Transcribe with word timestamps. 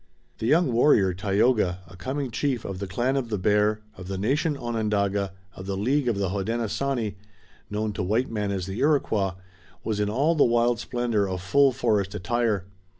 The 0.39 0.47
young 0.47 0.73
warrior, 0.73 1.13
Tayoga, 1.13 1.81
a 1.87 1.95
coming 1.95 2.31
chief 2.31 2.65
of 2.65 2.79
the 2.79 2.87
clan 2.87 3.15
of 3.15 3.29
the 3.29 3.37
Bear, 3.37 3.81
of 3.95 4.07
the 4.07 4.17
nation 4.17 4.57
Onondaga, 4.57 5.31
of 5.55 5.67
the 5.67 5.77
League 5.77 6.07
of 6.07 6.17
the 6.17 6.29
Hodenosaunee, 6.29 7.17
known 7.69 7.93
to 7.93 8.01
white 8.01 8.31
men 8.31 8.49
as 8.49 8.65
the 8.65 8.79
Iroquois, 8.79 9.33
was 9.83 9.99
in 9.99 10.09
all 10.09 10.33
the 10.33 10.43
wild 10.43 10.79
splendor 10.79 11.29
of 11.29 11.39
full 11.39 11.71
forest 11.71 12.15
attire. 12.15 12.65